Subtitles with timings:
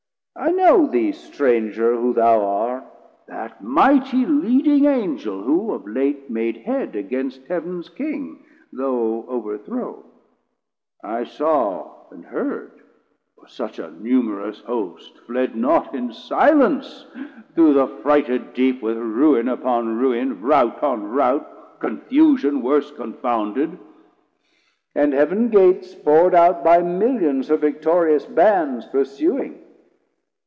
[0.33, 2.83] I know thee, stranger, who thou art,
[3.27, 10.03] 990 That mighty leading Angel, who of late Made head against Heav'ns King, though overthrown.
[11.03, 12.71] I saw and heard,
[13.35, 17.05] for such a numerous host Fled not in silence
[17.53, 23.77] through the frighted deep With ruin upon ruin, rout on rout, Confusion worse confounded;
[24.95, 29.59] and Heav'n Gates Pourd out by millions her victorious Bands Pursuing.